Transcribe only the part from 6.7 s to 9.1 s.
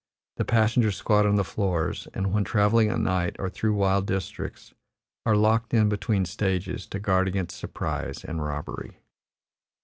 to guard against surprise and robbery.